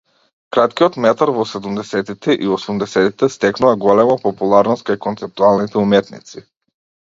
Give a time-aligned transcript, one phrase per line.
[0.55, 6.45] Краткиот метар во седумдесеттите и осумдесеттите стекнува голема популарност кај концептуалните уметници.